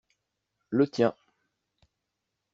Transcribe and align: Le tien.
Le 0.71 0.87
tien. 0.87 1.13